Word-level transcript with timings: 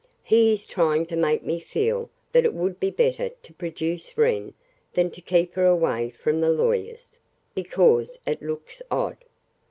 "He 0.23 0.51
is 0.51 0.65
trying 0.65 1.05
to 1.05 1.15
make 1.15 1.43
me 1.43 1.59
feel 1.59 2.09
that 2.31 2.43
it 2.43 2.55
would 2.55 2.79
be 2.79 2.89
better 2.89 3.29
to 3.29 3.53
produce 3.53 4.17
Wren 4.17 4.55
than 4.93 5.11
to 5.11 5.21
keep 5.21 5.53
her 5.53 5.65
away 5.67 6.09
from 6.09 6.41
the 6.41 6.49
lawyers, 6.51 7.19
because 7.53 8.17
it 8.25 8.41
looks 8.41 8.81
'odd.' 8.89 9.23